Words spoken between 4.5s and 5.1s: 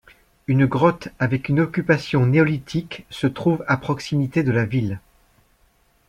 la ville.